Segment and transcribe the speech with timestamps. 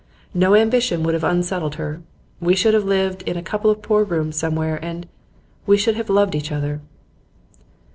[0.33, 2.01] No ambition would have unsettled her.
[2.39, 5.07] We should have lived in a couple of poor rooms somewhere, and
[5.67, 6.81] we should have loved each other.